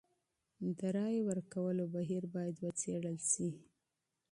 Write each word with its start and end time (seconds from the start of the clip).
د 0.77 0.79
رايې 0.95 1.21
ورکولو 1.29 1.83
بهير 1.95 2.23
بايد 2.33 2.55
وڅېړل 2.59 3.17
سي. 3.31 3.49